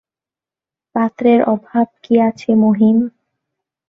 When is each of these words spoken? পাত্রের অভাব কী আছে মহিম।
পাত্রের 0.95 1.39
অভাব 1.45 1.87
কী 2.03 2.13
আছে 2.19 2.49
মহিম। 2.55 2.97